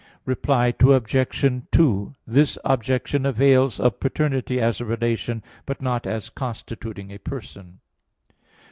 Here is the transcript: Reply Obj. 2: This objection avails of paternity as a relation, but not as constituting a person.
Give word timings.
Reply 0.25 0.73
Obj. 0.81 1.65
2: 1.71 2.15
This 2.25 2.57
objection 2.65 3.23
avails 3.23 3.79
of 3.79 3.99
paternity 3.99 4.59
as 4.59 4.81
a 4.81 4.85
relation, 4.85 5.43
but 5.67 5.79
not 5.79 6.07
as 6.07 6.29
constituting 6.31 7.11
a 7.11 7.19
person. 7.19 7.81